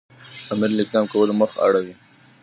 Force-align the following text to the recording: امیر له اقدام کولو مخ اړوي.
امیر 0.51 0.71
له 0.75 0.81
اقدام 0.85 1.05
کولو 1.11 1.33
مخ 1.41 1.51
اړوي. 1.65 1.93